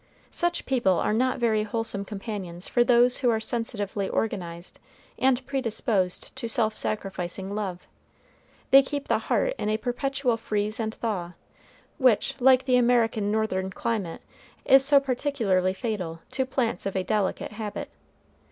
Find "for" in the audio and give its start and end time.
2.67-2.83